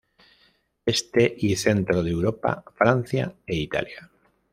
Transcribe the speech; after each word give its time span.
Este 0.87 1.31
y 1.37 1.55
centro 1.57 2.01
de 2.01 2.09
Europa, 2.09 2.63
Francia 2.75 3.35
e 3.45 3.53
Italia. 3.55 4.09